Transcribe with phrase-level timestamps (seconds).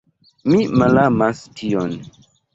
[0.53, 1.95] Mi malamas tion.